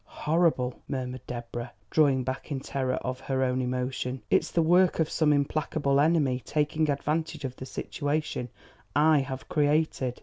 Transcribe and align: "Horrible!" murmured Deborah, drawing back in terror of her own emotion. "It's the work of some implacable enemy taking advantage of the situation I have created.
"Horrible!" 0.23 0.81
murmured 0.87 1.27
Deborah, 1.27 1.73
drawing 1.91 2.23
back 2.23 2.51
in 2.51 2.59
terror 2.59 2.95
of 3.03 3.19
her 3.19 3.43
own 3.43 3.61
emotion. 3.61 4.23
"It's 4.31 4.49
the 4.49 4.63
work 4.63 4.97
of 4.97 5.11
some 5.11 5.31
implacable 5.31 5.99
enemy 5.99 6.41
taking 6.43 6.89
advantage 6.89 7.45
of 7.45 7.55
the 7.55 7.67
situation 7.67 8.49
I 8.95 9.19
have 9.19 9.47
created. 9.47 10.19